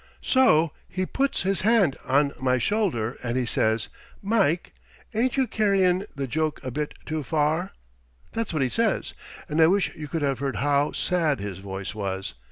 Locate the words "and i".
9.47-9.67